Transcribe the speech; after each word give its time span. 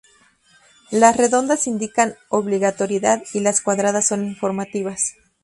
Las 0.89 1.15
redondas 1.15 1.67
indican 1.67 2.15
obligatoriedad 2.29 3.21
y 3.35 3.39
las 3.39 3.61
cuadradas 3.61 4.07
son 4.07 4.25
informativas. 4.25 5.15